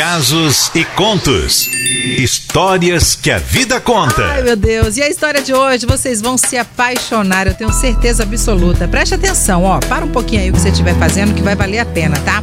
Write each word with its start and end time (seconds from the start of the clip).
casos 0.00 0.70
e 0.74 0.82
contos. 0.82 1.68
Histórias 2.16 3.14
que 3.14 3.30
a 3.30 3.36
vida 3.36 3.78
conta. 3.78 4.24
Ai, 4.24 4.40
meu 4.40 4.56
Deus. 4.56 4.96
E 4.96 5.02
a 5.02 5.10
história 5.10 5.42
de 5.42 5.52
hoje, 5.52 5.84
vocês 5.84 6.22
vão 6.22 6.38
se 6.38 6.56
apaixonar, 6.56 7.46
eu 7.46 7.52
tenho 7.52 7.70
certeza 7.70 8.22
absoluta. 8.22 8.88
Preste 8.88 9.14
atenção, 9.14 9.62
ó. 9.62 9.78
Para 9.78 10.02
um 10.06 10.08
pouquinho 10.08 10.40
aí 10.40 10.48
o 10.48 10.54
que 10.54 10.58
você 10.58 10.70
estiver 10.70 10.94
fazendo, 10.94 11.34
que 11.34 11.42
vai 11.42 11.54
valer 11.54 11.80
a 11.80 11.84
pena, 11.84 12.16
tá? 12.20 12.42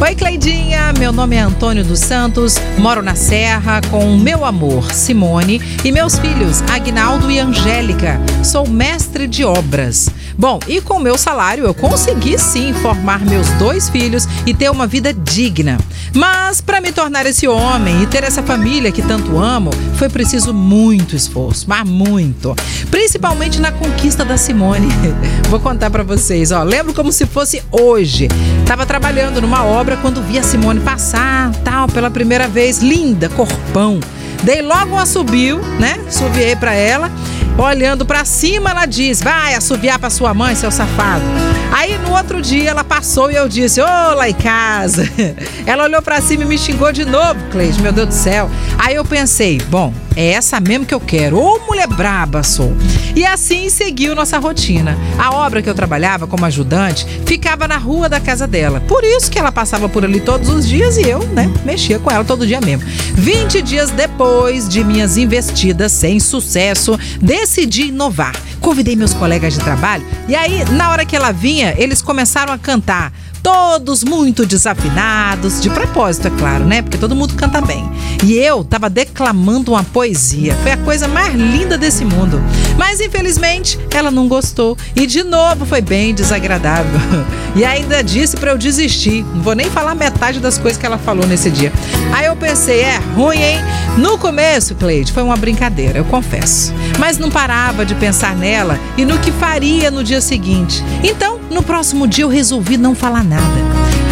Oi, 0.00 0.14
Cleidinha. 0.14 0.92
Meu 0.96 1.12
nome 1.12 1.34
é 1.34 1.40
Antônio 1.40 1.82
dos 1.82 1.98
Santos. 1.98 2.54
Moro 2.78 3.02
na 3.02 3.16
Serra 3.16 3.80
com 3.90 4.16
meu 4.16 4.44
amor, 4.44 4.92
Simone, 4.92 5.60
e 5.84 5.90
meus 5.90 6.16
filhos, 6.20 6.62
Agnaldo 6.70 7.32
e 7.32 7.40
Angélica. 7.40 8.20
Sou 8.44 8.68
mestre 8.68 9.26
de 9.26 9.44
obras. 9.44 10.08
Bom, 10.36 10.58
e 10.66 10.80
com 10.80 10.98
meu 10.98 11.18
salário 11.18 11.64
eu 11.64 11.74
consegui 11.74 12.38
sim 12.38 12.72
formar 12.72 13.20
meus 13.20 13.48
dois 13.50 13.88
filhos 13.88 14.26
e 14.46 14.54
ter 14.54 14.70
uma 14.70 14.86
vida 14.86 15.12
digna. 15.12 15.78
Mas 16.14 16.60
para 16.60 16.80
me 16.80 16.92
tornar 16.92 17.26
esse 17.26 17.48
homem 17.48 18.02
e 18.02 18.06
ter 18.06 18.22
essa 18.22 18.42
família 18.42 18.92
que 18.92 19.02
tanto 19.02 19.38
amo, 19.38 19.70
foi 19.96 20.08
preciso 20.08 20.52
muito 20.52 21.16
esforço, 21.16 21.66
mas 21.68 21.88
muito. 21.88 22.54
Principalmente 22.90 23.60
na 23.60 23.72
conquista 23.72 24.24
da 24.24 24.36
Simone. 24.36 24.88
Vou 25.48 25.60
contar 25.60 25.90
para 25.90 26.02
vocês, 26.02 26.52
ó. 26.52 26.62
Lembro 26.62 26.92
como 26.92 27.12
se 27.12 27.26
fosse 27.26 27.62
hoje. 27.70 28.28
Tava 28.66 28.84
trabalhando 28.84 29.40
numa 29.40 29.64
obra 29.64 29.96
quando 29.96 30.22
vi 30.22 30.38
a 30.38 30.42
Simone 30.42 30.80
passar, 30.80 31.50
tal, 31.64 31.88
pela 31.88 32.10
primeira 32.10 32.48
vez, 32.48 32.78
linda, 32.78 33.28
corpão. 33.30 34.00
Dei 34.42 34.60
logo 34.60 34.96
um 34.96 34.98
assobio, 34.98 35.60
né? 35.78 35.98
Subiei 36.10 36.56
para 36.56 36.74
ela 36.74 37.10
Olhando 37.58 38.04
para 38.06 38.24
cima, 38.24 38.70
ela 38.70 38.86
diz: 38.86 39.22
Vai 39.22 39.54
assoviar 39.54 39.98
para 39.98 40.10
sua 40.10 40.32
mãe, 40.34 40.54
seu 40.54 40.70
safado. 40.70 41.24
Aí 41.72 41.96
no 41.96 42.12
outro 42.12 42.42
dia 42.42 42.68
ela 42.68 42.84
passou 42.84 43.30
e 43.30 43.34
eu 43.34 43.48
disse: 43.48 43.80
Ô, 43.80 44.14
lá 44.14 44.28
em 44.28 44.34
casa. 44.34 45.08
Ela 45.64 45.84
olhou 45.84 46.02
para 46.02 46.20
cima 46.20 46.42
e 46.42 46.46
me 46.46 46.58
xingou 46.58 46.92
de 46.92 47.04
novo, 47.04 47.40
Cleide, 47.50 47.80
meu 47.80 47.92
Deus 47.92 48.08
do 48.08 48.14
céu. 48.14 48.50
Aí 48.78 48.94
eu 48.94 49.04
pensei: 49.04 49.58
Bom, 49.70 49.92
é 50.14 50.32
essa 50.32 50.60
mesmo 50.60 50.84
que 50.84 50.92
eu 50.92 51.00
quero. 51.00 51.38
Ô, 51.38 51.58
mulher 51.66 51.86
braba 51.86 52.42
sou. 52.42 52.76
E 53.16 53.24
assim 53.24 53.70
seguiu 53.70 54.14
nossa 54.14 54.38
rotina. 54.38 54.98
A 55.18 55.34
obra 55.34 55.62
que 55.62 55.70
eu 55.70 55.74
trabalhava 55.74 56.26
como 56.26 56.44
ajudante 56.44 57.06
ficava 57.24 57.66
na 57.66 57.78
rua 57.78 58.08
da 58.08 58.20
casa 58.20 58.46
dela. 58.46 58.80
Por 58.80 59.02
isso 59.02 59.30
que 59.30 59.38
ela 59.38 59.50
passava 59.50 59.88
por 59.88 60.04
ali 60.04 60.20
todos 60.20 60.48
os 60.50 60.68
dias 60.68 60.98
e 60.98 61.08
eu, 61.08 61.20
né, 61.28 61.50
mexia 61.64 61.98
com 61.98 62.10
ela 62.10 62.24
todo 62.24 62.46
dia 62.46 62.60
mesmo. 62.60 62.86
20 63.14 63.62
dias 63.62 63.90
depois 63.90 64.68
de 64.68 64.84
minhas 64.84 65.16
investidas 65.16 65.92
sem 65.92 66.20
sucesso, 66.20 66.98
decidi 67.20 67.84
inovar. 67.84 68.34
Convidei 68.62 68.96
meus 68.96 69.12
colegas 69.12 69.52
de 69.52 69.60
trabalho 69.60 70.04
e 70.28 70.34
aí, 70.34 70.64
na 70.70 70.90
hora 70.90 71.04
que 71.04 71.16
ela 71.16 71.32
vinha, 71.32 71.74
eles 71.76 72.00
começaram 72.00 72.52
a 72.52 72.58
cantar 72.58 73.12
todos 73.42 74.04
muito 74.04 74.46
desafinados, 74.46 75.60
de 75.60 75.68
propósito, 75.68 76.28
é 76.28 76.30
claro, 76.30 76.64
né? 76.64 76.80
Porque 76.80 76.96
todo 76.96 77.16
mundo 77.16 77.34
canta 77.34 77.60
bem. 77.60 77.90
E 78.22 78.34
eu 78.34 78.62
tava 78.62 78.88
declamando 78.88 79.72
uma 79.72 79.82
poesia. 79.82 80.54
Foi 80.62 80.70
a 80.70 80.76
coisa 80.76 81.08
mais 81.08 81.34
linda 81.34 81.76
desse 81.76 82.04
mundo. 82.04 82.40
Mas 82.78 83.00
infelizmente 83.00 83.78
ela 83.92 84.10
não 84.10 84.28
gostou 84.28 84.76
e 84.94 85.06
de 85.06 85.24
novo 85.24 85.66
foi 85.66 85.80
bem 85.80 86.14
desagradável. 86.14 87.00
E 87.54 87.66
ainda 87.66 88.02
disse 88.02 88.34
para 88.34 88.50
eu 88.50 88.56
desistir. 88.56 89.22
Não 89.34 89.42
vou 89.42 89.54
nem 89.54 89.68
falar 89.68 89.94
metade 89.94 90.40
das 90.40 90.56
coisas 90.56 90.80
que 90.80 90.86
ela 90.86 90.96
falou 90.96 91.26
nesse 91.26 91.50
dia. 91.50 91.70
Aí 92.10 92.24
eu 92.24 92.34
pensei, 92.34 92.80
é 92.80 92.96
ruim, 93.14 93.42
hein? 93.42 93.58
No 93.98 94.16
começo, 94.16 94.74
Cleide, 94.74 95.12
foi 95.12 95.22
uma 95.22 95.36
brincadeira, 95.36 95.98
eu 95.98 96.04
confesso. 96.06 96.72
Mas 96.98 97.18
não 97.18 97.30
parava 97.30 97.84
de 97.84 97.94
pensar 97.94 98.34
nela 98.34 98.80
e 98.96 99.04
no 99.04 99.18
que 99.18 99.30
faria 99.30 99.90
no 99.90 100.02
dia 100.02 100.22
seguinte. 100.22 100.82
Então, 101.04 101.38
no 101.50 101.62
próximo 101.62 102.08
dia 102.08 102.24
eu 102.24 102.28
resolvi 102.30 102.78
não 102.78 102.94
falar 102.94 103.22
nada. 103.22 103.31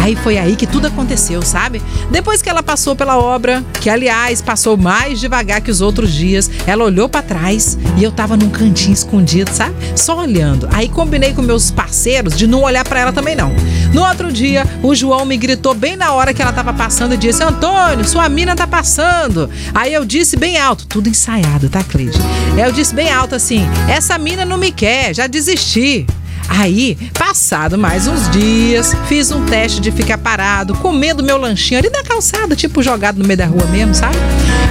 Aí 0.01 0.15
foi 0.15 0.39
aí 0.39 0.55
que 0.55 0.65
tudo 0.65 0.87
aconteceu, 0.87 1.43
sabe? 1.43 1.79
Depois 2.09 2.41
que 2.41 2.49
ela 2.49 2.63
passou 2.63 2.95
pela 2.95 3.19
obra, 3.19 3.63
que 3.79 3.87
aliás 3.87 4.41
passou 4.41 4.75
mais 4.75 5.19
devagar 5.19 5.61
que 5.61 5.69
os 5.69 5.79
outros 5.79 6.11
dias, 6.11 6.49
ela 6.65 6.83
olhou 6.83 7.07
para 7.07 7.21
trás 7.21 7.77
e 7.97 8.03
eu 8.03 8.11
tava 8.11 8.35
num 8.35 8.49
cantinho 8.49 8.93
escondido, 8.93 9.51
sabe? 9.51 9.75
Só 9.95 10.17
olhando. 10.17 10.67
Aí 10.71 10.89
combinei 10.89 11.33
com 11.33 11.43
meus 11.43 11.69
parceiros 11.69 12.35
de 12.35 12.47
não 12.47 12.63
olhar 12.63 12.83
para 12.83 12.99
ela 12.99 13.13
também 13.13 13.35
não. 13.35 13.53
No 13.93 14.03
outro 14.03 14.31
dia, 14.31 14.65
o 14.81 14.95
João 14.95 15.23
me 15.23 15.37
gritou 15.37 15.75
bem 15.75 15.95
na 15.95 16.13
hora 16.13 16.33
que 16.33 16.41
ela 16.41 16.51
tava 16.51 16.73
passando 16.73 17.13
e 17.13 17.17
disse: 17.17 17.43
"Antônio, 17.43 18.03
sua 18.03 18.27
mina 18.27 18.55
tá 18.55 18.65
passando". 18.65 19.51
Aí 19.71 19.93
eu 19.93 20.03
disse 20.03 20.35
bem 20.35 20.57
alto, 20.57 20.87
tudo 20.87 21.09
ensaiado, 21.09 21.69
tá, 21.69 21.83
Cleide? 21.83 22.17
Eu 22.57 22.71
disse 22.71 22.95
bem 22.95 23.11
alto 23.11 23.35
assim: 23.35 23.63
"Essa 23.87 24.17
mina 24.17 24.45
não 24.45 24.57
me 24.57 24.71
quer, 24.71 25.13
já 25.13 25.27
desisti". 25.27 26.07
Aí, 26.53 26.97
passado 27.17 27.77
mais 27.77 28.07
uns 28.07 28.29
dias, 28.29 28.93
fiz 29.07 29.31
um 29.31 29.45
teste 29.45 29.79
de 29.79 29.89
ficar 29.89 30.17
parado, 30.17 30.75
comendo 30.75 31.23
meu 31.23 31.37
lanchinho 31.37 31.79
ali 31.79 31.89
na 31.89 32.03
calçada, 32.03 32.57
tipo 32.57 32.83
jogado 32.83 33.19
no 33.19 33.25
meio 33.25 33.37
da 33.37 33.45
rua 33.45 33.65
mesmo, 33.67 33.95
sabe? 33.95 34.17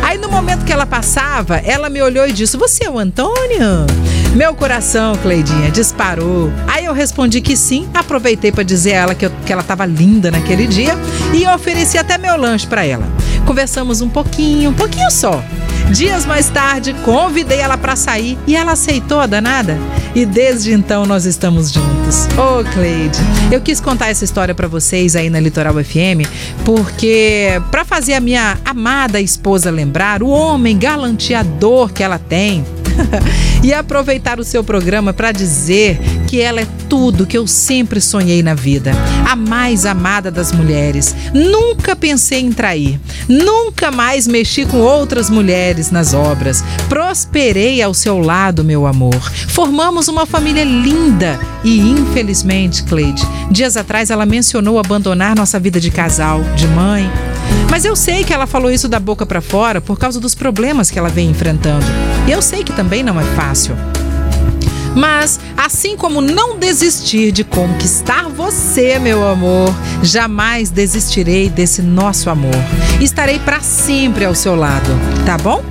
Aí 0.02 0.18
no 0.18 0.28
momento 0.28 0.64
que 0.66 0.72
ela 0.72 0.84
passava, 0.84 1.56
ela 1.56 1.88
me 1.88 2.02
olhou 2.02 2.28
e 2.28 2.32
disse: 2.32 2.58
Você 2.58 2.84
é 2.84 2.90
o 2.90 2.98
Antônio? 2.98 3.86
Meu 4.34 4.54
coração, 4.54 5.16
Cleidinha, 5.22 5.70
disparou. 5.70 6.52
Aí 6.68 6.84
eu 6.84 6.92
respondi 6.92 7.40
que 7.40 7.56
sim, 7.56 7.88
aproveitei 7.94 8.52
para 8.52 8.62
dizer 8.62 8.92
a 8.92 8.96
ela 8.96 9.14
que, 9.14 9.24
eu, 9.24 9.32
que 9.46 9.52
ela 9.52 9.62
estava 9.62 9.86
linda 9.86 10.30
naquele 10.30 10.66
dia 10.66 10.94
e 11.34 11.46
ofereci 11.46 11.96
até 11.96 12.18
meu 12.18 12.36
lanche 12.36 12.66
para 12.66 12.84
ela. 12.84 13.06
Conversamos 13.46 14.02
um 14.02 14.08
pouquinho, 14.08 14.70
um 14.70 14.74
pouquinho 14.74 15.10
só. 15.10 15.42
Dias 15.92 16.24
mais 16.24 16.48
tarde, 16.48 16.94
convidei 17.04 17.58
ela 17.58 17.76
para 17.76 17.96
sair 17.96 18.38
e 18.46 18.54
ela 18.54 18.72
aceitou 18.72 19.18
a 19.18 19.26
danada. 19.26 19.76
E 20.14 20.24
desde 20.24 20.72
então 20.72 21.04
nós 21.04 21.24
estamos 21.24 21.72
juntos. 21.72 22.26
Ô, 22.38 22.60
oh, 22.60 22.64
Cleide, 22.72 23.18
eu 23.50 23.60
quis 23.60 23.80
contar 23.80 24.08
essa 24.08 24.24
história 24.24 24.54
para 24.54 24.68
vocês 24.68 25.16
aí 25.16 25.28
na 25.28 25.40
Litoral 25.40 25.74
FM, 25.74 26.26
porque 26.64 27.60
para 27.72 27.84
fazer 27.84 28.14
a 28.14 28.20
minha 28.20 28.56
amada 28.64 29.20
esposa 29.20 29.70
lembrar 29.70 30.22
o 30.22 30.28
homem 30.28 30.78
galanteador 30.78 31.92
que 31.92 32.04
ela 32.04 32.18
tem, 32.18 32.64
e 33.62 33.72
aproveitar 33.72 34.38
o 34.38 34.44
seu 34.44 34.62
programa 34.62 35.12
para 35.12 35.32
dizer 35.32 36.00
que 36.30 36.40
ela 36.40 36.60
é 36.60 36.66
tudo 36.88 37.26
que 37.26 37.36
eu 37.36 37.44
sempre 37.44 38.00
sonhei 38.00 38.40
na 38.40 38.54
vida. 38.54 38.92
A 39.28 39.34
mais 39.34 39.84
amada 39.84 40.30
das 40.30 40.52
mulheres. 40.52 41.12
Nunca 41.34 41.96
pensei 41.96 42.38
em 42.38 42.52
trair. 42.52 43.00
Nunca 43.28 43.90
mais 43.90 44.28
mexi 44.28 44.64
com 44.64 44.76
outras 44.76 45.28
mulheres 45.28 45.90
nas 45.90 46.14
obras. 46.14 46.62
Prosperei 46.88 47.82
ao 47.82 47.92
seu 47.92 48.20
lado, 48.20 48.62
meu 48.62 48.86
amor. 48.86 49.20
Formamos 49.48 50.06
uma 50.06 50.24
família 50.24 50.62
linda 50.62 51.36
e, 51.64 51.80
infelizmente, 51.80 52.84
Cleide, 52.84 53.26
dias 53.50 53.76
atrás 53.76 54.08
ela 54.08 54.24
mencionou 54.24 54.78
abandonar 54.78 55.34
nossa 55.34 55.58
vida 55.58 55.80
de 55.80 55.90
casal, 55.90 56.44
de 56.54 56.68
mãe. 56.68 57.10
Mas 57.68 57.84
eu 57.84 57.96
sei 57.96 58.22
que 58.22 58.32
ela 58.32 58.46
falou 58.46 58.70
isso 58.70 58.86
da 58.86 59.00
boca 59.00 59.26
para 59.26 59.40
fora 59.40 59.80
por 59.80 59.98
causa 59.98 60.20
dos 60.20 60.36
problemas 60.36 60.92
que 60.92 60.98
ela 60.98 61.08
vem 61.08 61.28
enfrentando. 61.28 61.86
E 62.28 62.30
eu 62.30 62.40
sei 62.40 62.62
que 62.62 62.72
também 62.72 63.02
não 63.02 63.18
é 63.18 63.24
fácil. 63.34 63.74
Mas, 64.94 65.38
assim 65.56 65.96
como 65.96 66.20
não 66.20 66.58
desistir 66.58 67.32
de 67.32 67.44
conquistar 67.44 68.28
você, 68.28 68.98
meu 68.98 69.26
amor, 69.26 69.74
jamais 70.02 70.70
desistirei 70.70 71.48
desse 71.48 71.80
nosso 71.82 72.28
amor. 72.28 72.54
Estarei 73.00 73.38
para 73.38 73.60
sempre 73.60 74.24
ao 74.24 74.34
seu 74.34 74.54
lado, 74.54 74.90
tá 75.24 75.38
bom? 75.38 75.62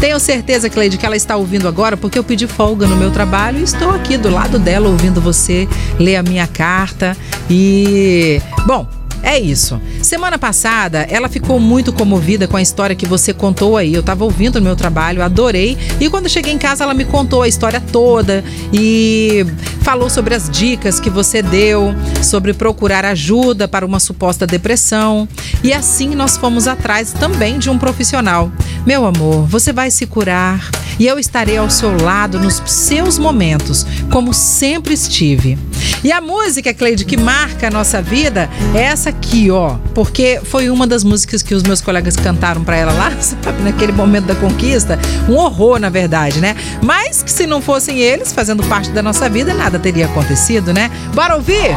Tenho 0.00 0.20
certeza, 0.20 0.70
Cleide, 0.70 0.96
que 0.96 1.04
ela 1.04 1.16
está 1.16 1.36
ouvindo 1.36 1.66
agora 1.66 1.96
porque 1.96 2.18
eu 2.18 2.24
pedi 2.24 2.46
folga 2.46 2.86
no 2.86 2.96
meu 2.96 3.10
trabalho 3.10 3.58
e 3.58 3.64
estou 3.64 3.90
aqui 3.90 4.16
do 4.16 4.30
lado 4.30 4.58
dela 4.58 4.88
ouvindo 4.88 5.20
você 5.20 5.68
ler 5.98 6.16
a 6.16 6.22
minha 6.22 6.46
carta. 6.46 7.16
E, 7.50 8.40
bom, 8.64 8.86
é 9.28 9.38
isso. 9.38 9.78
Semana 10.02 10.38
passada, 10.38 11.00
ela 11.10 11.28
ficou 11.28 11.60
muito 11.60 11.92
comovida 11.92 12.48
com 12.48 12.56
a 12.56 12.62
história 12.62 12.96
que 12.96 13.06
você 13.06 13.34
contou 13.34 13.76
aí. 13.76 13.92
Eu 13.92 14.00
estava 14.00 14.24
ouvindo 14.24 14.58
no 14.58 14.64
meu 14.64 14.74
trabalho, 14.74 15.22
adorei. 15.22 15.76
E 16.00 16.08
quando 16.08 16.30
cheguei 16.30 16.52
em 16.52 16.58
casa, 16.58 16.84
ela 16.84 16.94
me 16.94 17.04
contou 17.04 17.42
a 17.42 17.48
história 17.48 17.78
toda 17.78 18.42
e 18.72 19.44
falou 19.88 20.10
sobre 20.10 20.34
as 20.34 20.50
dicas 20.50 21.00
que 21.00 21.08
você 21.08 21.40
deu, 21.40 21.94
sobre 22.22 22.52
procurar 22.52 23.06
ajuda 23.06 23.66
para 23.66 23.86
uma 23.86 23.98
suposta 23.98 24.46
depressão. 24.46 25.26
E 25.64 25.72
assim 25.72 26.14
nós 26.14 26.36
fomos 26.36 26.68
atrás 26.68 27.14
também 27.14 27.58
de 27.58 27.70
um 27.70 27.78
profissional. 27.78 28.52
Meu 28.84 29.06
amor, 29.06 29.46
você 29.46 29.72
vai 29.72 29.90
se 29.90 30.04
curar 30.04 30.60
e 30.98 31.06
eu 31.06 31.18
estarei 31.18 31.56
ao 31.56 31.70
seu 31.70 31.96
lado 32.02 32.38
nos 32.38 32.62
seus 32.66 33.18
momentos, 33.18 33.86
como 34.10 34.34
sempre 34.34 34.92
estive. 34.92 35.56
E 36.02 36.12
a 36.12 36.20
música, 36.20 36.74
Cleide, 36.74 37.04
que 37.04 37.16
marca 37.16 37.68
a 37.68 37.70
nossa 37.70 38.02
vida 38.02 38.48
é 38.74 38.82
essa 38.82 39.10
aqui, 39.10 39.50
ó. 39.50 39.76
Porque 39.94 40.40
foi 40.44 40.70
uma 40.70 40.86
das 40.86 41.02
músicas 41.02 41.42
que 41.42 41.54
os 41.54 41.62
meus 41.62 41.80
colegas 41.80 42.16
cantaram 42.16 42.62
para 42.62 42.76
ela 42.76 42.92
lá, 42.92 43.12
sabe, 43.20 43.62
naquele 43.62 43.92
momento 43.92 44.26
da 44.26 44.34
conquista. 44.34 44.98
Um 45.28 45.36
horror, 45.36 45.78
na 45.78 45.88
verdade, 45.88 46.40
né? 46.40 46.56
Mas 46.82 47.22
que 47.22 47.30
se 47.30 47.46
não 47.46 47.60
fossem 47.60 47.98
eles 47.98 48.32
fazendo 48.32 48.62
parte 48.64 48.90
da 48.90 49.02
nossa 49.02 49.28
vida, 49.28 49.54
nada 49.54 49.77
teria 49.78 50.06
acontecido, 50.06 50.72
né? 50.72 50.90
Bora 51.14 51.36
ouvir? 51.36 51.76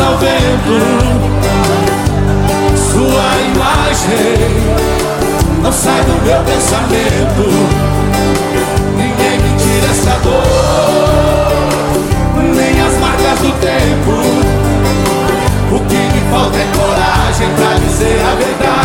ao 0.00 0.18
vento, 0.18 0.76
sua 2.76 3.40
imagem 3.52 4.93
meu 5.64 6.40
pensamento. 6.44 7.48
Ninguém 8.96 9.38
me 9.38 9.56
tira 9.56 9.86
essa 9.90 10.18
dor, 10.22 10.42
nem 12.54 12.80
as 12.80 12.94
marcas 12.98 13.38
do 13.40 13.50
tempo. 13.60 14.12
O 15.72 15.78
que 15.88 15.96
me 15.96 16.20
falta 16.30 16.58
é 16.58 16.66
coragem 16.76 17.48
pra 17.56 17.78
dizer 17.78 18.20
a 18.20 18.34
verdade, 18.34 18.83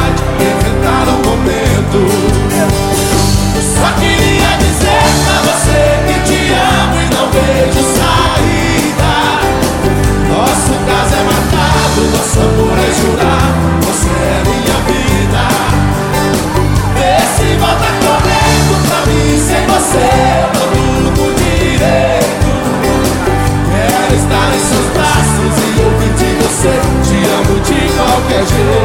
Quero 24.09 24.21
estar 24.21 24.55
em 24.55 24.59
seus 24.59 24.85
braços 24.87 25.53
e 25.77 25.81
ouvir 25.83 26.13
de 26.15 26.29
você. 26.41 26.73
Te 27.03 27.17
amo 27.29 27.59
de 27.59 27.79
qualquer 27.95 28.43
jeito. 28.47 28.78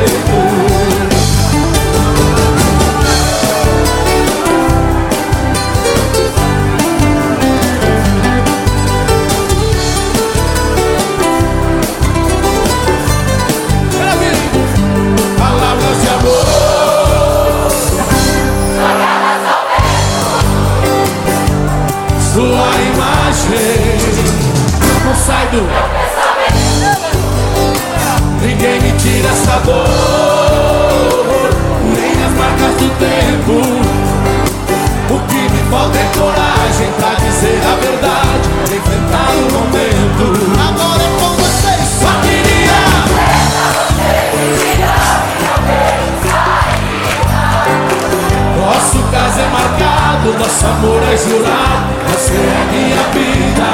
Nosso 50.55 50.67
amor 50.67 51.03
é 51.03 51.17
jurado. 51.17 51.95
Você 52.13 52.35
é 52.35 52.69
minha 52.71 53.03
vida. 53.13 53.69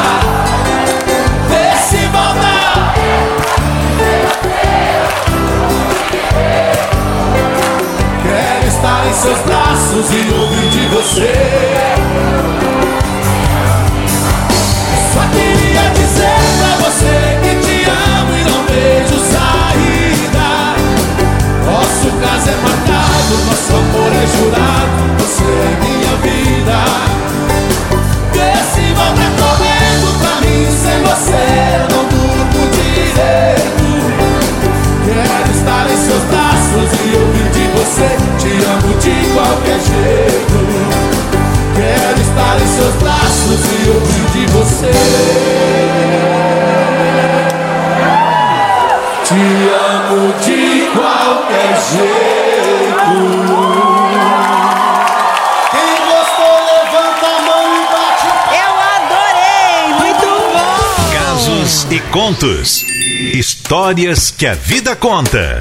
Vê 1.48 1.76
se 1.76 2.06
volta. 2.06 2.94
Quero 8.22 8.66
estar 8.66 9.06
em 9.06 9.12
seus 9.12 9.38
braços 9.40 10.10
e 10.10 10.32
ouvir 10.32 10.68
de 10.70 10.88
você. 10.88 12.59
Você. 44.80 44.90
Te 49.24 49.34
amo 49.34 50.32
de 50.40 50.90
qualquer 50.92 51.72
jeito. 51.92 53.14
Quem 55.70 55.92
gostou, 56.06 56.56
levanta 56.64 57.26
a 57.26 57.40
mão 57.40 57.64
e 57.76 57.82
bate 57.92 58.28
Eu 58.56 58.72
adorei! 58.96 59.82
Muito 59.98 60.30
bom! 60.52 60.80
Casos 61.12 61.86
e 61.90 62.00
contos. 62.10 62.84
Histórias 63.34 64.30
que 64.30 64.46
a 64.46 64.54
vida 64.54 64.96
conta. 64.96 65.60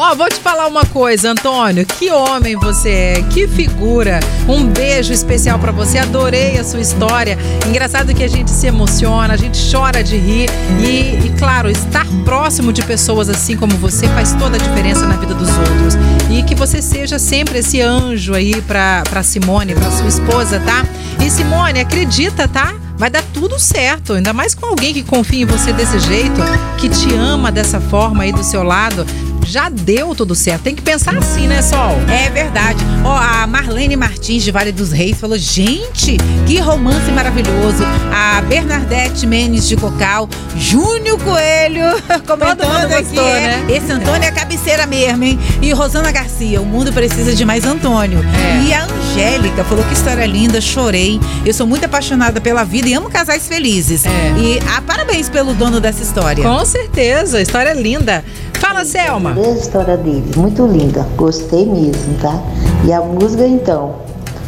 Ó, 0.00 0.14
vou 0.14 0.28
te 0.28 0.38
falar 0.38 0.68
uma 0.68 0.86
coisa, 0.86 1.32
Antônio. 1.32 1.84
Que 1.84 2.08
homem 2.08 2.54
você 2.54 2.88
é, 2.88 3.22
que 3.32 3.48
figura. 3.48 4.20
Um 4.46 4.64
beijo 4.64 5.12
especial 5.12 5.58
pra 5.58 5.72
você. 5.72 5.98
Adorei 5.98 6.56
a 6.56 6.62
sua 6.62 6.78
história. 6.78 7.36
Engraçado 7.66 8.14
que 8.14 8.22
a 8.22 8.28
gente 8.28 8.48
se 8.48 8.68
emociona, 8.68 9.34
a 9.34 9.36
gente 9.36 9.58
chora 9.72 10.00
de 10.04 10.16
rir 10.16 10.48
e, 10.78 11.26
e, 11.26 11.34
claro, 11.36 11.68
estar 11.68 12.06
próximo 12.24 12.72
de 12.72 12.80
pessoas 12.84 13.28
assim 13.28 13.56
como 13.56 13.72
você 13.72 14.06
faz 14.10 14.34
toda 14.34 14.56
a 14.56 14.60
diferença 14.60 15.04
na 15.04 15.16
vida 15.16 15.34
dos 15.34 15.48
outros. 15.48 15.94
E 16.30 16.44
que 16.44 16.54
você 16.54 16.80
seja 16.80 17.18
sempre 17.18 17.58
esse 17.58 17.80
anjo 17.80 18.34
aí 18.34 18.62
pra 18.62 19.22
Simone, 19.24 19.74
pra 19.74 19.90
sua 19.90 20.06
esposa, 20.06 20.60
tá? 20.60 20.86
E 21.26 21.28
Simone, 21.28 21.80
acredita, 21.80 22.46
tá? 22.46 22.72
Vai 22.96 23.10
dar 23.10 23.22
tudo 23.32 23.58
certo, 23.60 24.14
ainda 24.14 24.32
mais 24.32 24.54
com 24.54 24.66
alguém 24.66 24.92
que 24.92 25.02
confia 25.02 25.42
em 25.42 25.46
você 25.46 25.72
desse 25.72 25.98
jeito, 26.00 26.40
que 26.78 26.88
te 26.88 27.14
ama 27.14 27.50
dessa 27.50 27.80
forma 27.80 28.24
aí 28.24 28.32
do 28.32 28.42
seu 28.42 28.62
lado. 28.62 29.06
Já 29.48 29.70
deu 29.70 30.14
tudo 30.14 30.34
certo. 30.34 30.64
Tem 30.64 30.74
que 30.74 30.82
pensar 30.82 31.16
assim, 31.16 31.46
né, 31.46 31.62
Sol? 31.62 31.96
É 32.06 32.28
verdade. 32.28 32.84
Ó, 33.02 33.16
a 33.16 33.46
Marlene 33.46 33.96
Martins 33.96 34.42
de 34.42 34.50
Vale 34.50 34.72
dos 34.72 34.92
Reis 34.92 35.18
falou: 35.18 35.38
gente, 35.38 36.18
que 36.46 36.58
romance 36.58 37.10
maravilhoso. 37.10 37.82
A 38.12 38.42
Bernadette 38.42 39.26
Menes 39.26 39.66
de 39.66 39.74
Cocal, 39.74 40.28
Júnior 40.54 41.18
Coelho 41.20 41.82
comentando 42.26 42.68
mundo 42.68 42.92
aqui. 42.92 43.04
gostou, 43.04 43.26
é, 43.26 43.40
né? 43.40 43.66
Esse 43.70 43.90
Antônio 43.90 44.28
é 44.28 44.30
cabeceira 44.30 44.86
mesmo, 44.86 45.24
hein? 45.24 45.38
E 45.62 45.72
Rosana 45.72 46.12
Garcia, 46.12 46.60
o 46.60 46.66
mundo 46.66 46.92
precisa 46.92 47.34
de 47.34 47.44
mais 47.46 47.64
Antônio. 47.64 48.18
É. 48.18 48.64
E 48.64 48.74
a 48.74 48.84
Angélica 48.84 49.64
falou 49.64 49.82
que 49.84 49.94
história 49.94 50.26
linda, 50.26 50.60
chorei. 50.60 51.18
Eu 51.46 51.54
sou 51.54 51.66
muito 51.66 51.86
apaixonada 51.86 52.38
pela 52.38 52.64
vida 52.64 52.86
e 52.86 52.92
amo 52.92 53.08
casais 53.08 53.48
felizes. 53.48 54.04
É. 54.04 54.10
E 54.38 54.58
ah, 54.76 54.82
parabéns 54.82 55.30
pelo 55.30 55.54
dono 55.54 55.80
dessa 55.80 56.02
história. 56.02 56.44
Com 56.44 56.64
certeza, 56.66 57.40
história 57.40 57.72
linda. 57.72 58.22
Fala, 58.60 58.84
Selma. 58.84 59.34
A 59.34 59.50
história 59.50 59.96
deles, 59.96 60.36
muito 60.36 60.66
linda, 60.66 61.06
gostei 61.16 61.64
mesmo, 61.66 62.14
tá? 62.20 62.42
E 62.84 62.92
a 62.92 63.00
música 63.00 63.46
então, 63.46 63.94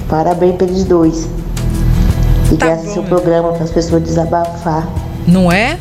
parabéns 0.09 0.57
pra 0.57 0.67
eles 0.67 0.85
dois. 0.85 1.29
E 2.53 2.57
Tá 2.57 2.67
graças 2.67 2.89
ao 2.89 2.95
seu 2.95 3.03
programa 3.05 3.53
para 3.53 3.65
as 3.65 3.71
pessoas 3.71 4.03
desabafar. 4.03 4.89
Não 5.27 5.51
é? 5.51 5.79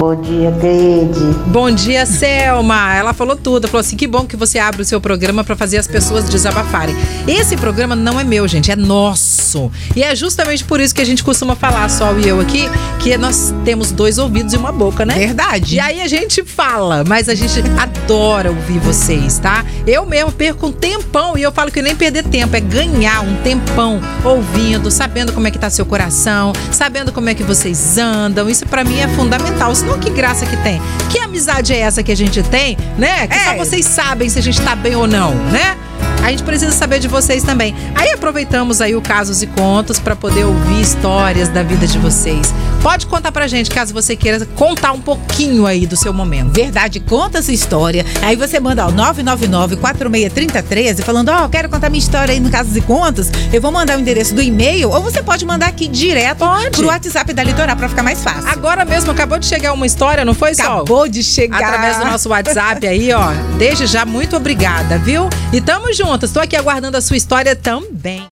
Bom 0.00 0.16
dia, 0.16 0.50
Cleide. 0.58 1.20
Bom 1.48 1.70
dia, 1.70 2.06
Selma. 2.06 2.94
Ela 2.94 3.12
falou 3.12 3.36
tudo. 3.36 3.68
Falou 3.68 3.82
assim: 3.82 3.98
que 3.98 4.06
bom 4.06 4.24
que 4.24 4.34
você 4.34 4.58
abre 4.58 4.80
o 4.80 4.84
seu 4.84 4.98
programa 4.98 5.44
para 5.44 5.54
fazer 5.54 5.76
as 5.76 5.86
pessoas 5.86 6.26
desabafarem. 6.26 6.96
Esse 7.28 7.54
programa 7.54 7.94
não 7.94 8.18
é 8.18 8.24
meu, 8.24 8.48
gente, 8.48 8.70
é 8.70 8.76
nosso. 8.76 9.70
E 9.94 10.02
é 10.02 10.16
justamente 10.16 10.64
por 10.64 10.80
isso 10.80 10.94
que 10.94 11.02
a 11.02 11.04
gente 11.04 11.22
costuma 11.22 11.54
falar, 11.54 11.86
Sol 11.90 12.18
e 12.18 12.26
eu 12.26 12.40
aqui, 12.40 12.66
que 12.98 13.14
nós 13.18 13.52
temos 13.62 13.92
dois 13.92 14.16
ouvidos 14.16 14.54
e 14.54 14.56
uma 14.56 14.72
boca, 14.72 15.04
né? 15.04 15.18
Verdade. 15.18 15.74
E 15.74 15.80
aí 15.80 16.00
a 16.00 16.08
gente 16.08 16.42
fala, 16.44 17.04
mas 17.06 17.28
a 17.28 17.34
gente 17.34 17.62
adora 17.78 18.48
ouvir 18.48 18.78
vocês, 18.78 19.38
tá? 19.38 19.66
Eu 19.86 20.06
mesmo 20.06 20.32
perco 20.32 20.68
um 20.68 20.72
tempão 20.72 21.36
e 21.36 21.42
eu 21.42 21.52
falo 21.52 21.70
que 21.70 21.82
nem 21.82 21.94
perder 21.94 22.24
tempo, 22.24 22.56
é 22.56 22.60
ganhar 22.60 23.20
um 23.20 23.36
tempão 23.42 24.00
ouvindo, 24.24 24.90
sabendo 24.90 25.30
como 25.30 25.46
é 25.46 25.50
que 25.50 25.58
tá 25.58 25.68
seu 25.68 25.84
coração, 25.84 26.54
sabendo 26.72 27.12
como 27.12 27.28
é 27.28 27.34
que 27.34 27.42
vocês 27.42 27.98
andam. 27.98 28.48
Isso 28.48 28.64
pra 28.64 28.82
mim 28.82 28.98
é 28.98 29.08
fundamental. 29.08 29.74
Senão 29.74 29.89
que 29.98 30.10
graça 30.10 30.46
que 30.46 30.56
tem? 30.58 30.80
Que 31.10 31.18
amizade 31.18 31.72
é 31.72 31.78
essa 31.80 32.02
que 32.02 32.12
a 32.12 32.16
gente 32.16 32.42
tem, 32.42 32.76
né? 32.98 33.26
Que 33.26 33.38
só 33.38 33.50
É. 33.52 33.56
vocês 33.56 33.86
sabem 33.86 34.28
se 34.28 34.38
a 34.38 34.42
gente 34.42 34.60
tá 34.60 34.74
bem 34.76 34.94
ou 34.96 35.06
não, 35.06 35.34
né? 35.34 35.76
A 36.22 36.30
gente 36.30 36.42
precisa 36.42 36.72
saber 36.72 36.98
de 36.98 37.08
vocês 37.08 37.42
também. 37.42 37.74
Aí 37.94 38.10
aproveitamos 38.10 38.80
aí 38.80 38.94
o 38.94 39.00
Casos 39.00 39.42
e 39.42 39.46
Contos 39.46 39.98
para 39.98 40.14
poder 40.14 40.44
ouvir 40.44 40.80
histórias 40.80 41.48
da 41.48 41.62
vida 41.62 41.86
de 41.86 41.98
vocês. 41.98 42.52
Pode 42.82 43.06
contar 43.06 43.32
pra 43.32 43.46
gente, 43.46 43.70
caso 43.70 43.92
você 43.92 44.16
queira 44.16 44.44
contar 44.56 44.92
um 44.92 45.00
pouquinho 45.00 45.66
aí 45.66 45.86
do 45.86 45.96
seu 45.96 46.12
momento. 46.12 46.52
Verdade, 46.52 47.00
conta 47.00 47.42
sua 47.42 47.52
história. 47.52 48.04
Aí 48.22 48.36
você 48.36 48.60
manda 48.60 48.82
ao 48.82 48.92
999-463013 48.92 51.02
falando, 51.02 51.30
ó, 51.30 51.48
quero 51.48 51.68
contar 51.68 51.90
minha 51.90 51.98
história 51.98 52.32
aí 52.32 52.40
no 52.40 52.50
Casos 52.50 52.76
e 52.76 52.80
Contos. 52.80 53.30
Eu 53.52 53.60
vou 53.60 53.70
mandar 53.70 53.98
o 53.98 54.00
endereço 54.00 54.34
do 54.34 54.42
e-mail 54.42 54.90
ou 54.90 55.02
você 55.02 55.22
pode 55.22 55.44
mandar 55.44 55.68
aqui 55.68 55.88
direto 55.88 56.38
Pode. 56.38 56.70
pro 56.70 56.86
WhatsApp 56.86 57.32
da 57.34 57.42
Litoral 57.42 57.76
pra 57.76 57.88
ficar 57.88 58.02
mais 58.02 58.22
fácil. 58.22 58.48
Agora 58.48 58.84
mesmo 58.84 59.10
acabou 59.10 59.38
de 59.38 59.46
chegar 59.46 59.72
uma 59.72 59.86
história, 59.86 60.24
não 60.24 60.34
foi, 60.34 60.54
Sol? 60.54 60.64
Acabou 60.64 61.08
de 61.08 61.22
chegar. 61.22 61.60
Através 61.60 61.98
do 61.98 62.04
nosso 62.06 62.28
WhatsApp 62.28 62.86
aí, 62.86 63.12
ó. 63.12 63.30
Desde 63.58 63.86
já, 63.86 64.04
muito 64.04 64.36
obrigada, 64.36 64.98
viu? 64.98 65.28
E 65.52 65.60
tamo 65.60 65.92
junto. 65.92 66.09
Contas. 66.10 66.32
Tô 66.32 66.40
aqui 66.40 66.56
aguardando 66.56 66.96
a 66.96 67.00
sua 67.00 67.16
história 67.16 67.54
também. 67.54 68.28